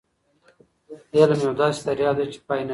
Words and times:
علم 1.17 1.39
یو 1.45 1.53
داسې 1.61 1.79
دریاب 1.87 2.15
دی 2.19 2.25
چي 2.33 2.39
پای 2.47 2.59
نه 2.61 2.63
لري. 2.63 2.69